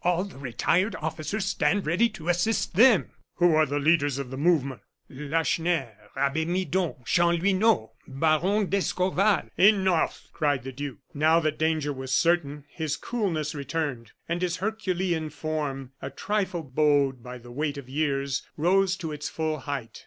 [0.03, 4.35] All the retired officers stand ready to assist them." "Who are the leaders of the
[4.37, 10.97] movement?" "Lacheneur, Abbe Midon, Chanlouineau, Baron d'Escorval" "Enough!" cried the duke.
[11.13, 17.21] Now that danger was certain, his coolness returned; and his herculean form, a trifle bowed
[17.21, 19.99] by the weight of years, rose to its full height.